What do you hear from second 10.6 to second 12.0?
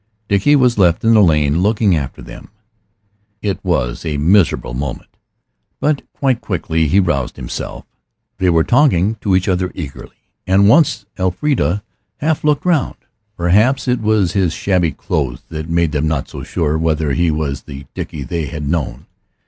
once Elfrida